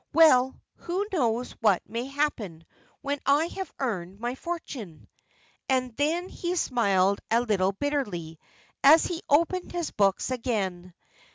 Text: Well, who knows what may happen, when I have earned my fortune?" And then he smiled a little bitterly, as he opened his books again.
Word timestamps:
Well, 0.15 0.59
who 0.77 1.05
knows 1.13 1.51
what 1.61 1.87
may 1.87 2.05
happen, 2.07 2.65
when 3.01 3.19
I 3.23 3.45
have 3.45 3.71
earned 3.77 4.19
my 4.19 4.33
fortune?" 4.33 5.07
And 5.69 5.95
then 5.95 6.27
he 6.27 6.55
smiled 6.55 7.19
a 7.29 7.41
little 7.41 7.73
bitterly, 7.73 8.39
as 8.83 9.05
he 9.05 9.21
opened 9.29 9.73
his 9.73 9.91
books 9.91 10.31
again. 10.31 10.95